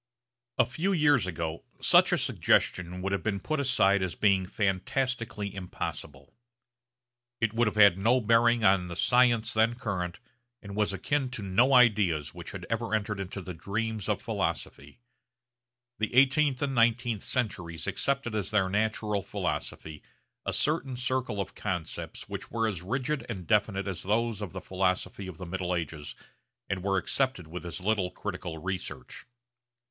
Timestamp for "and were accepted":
26.67-27.45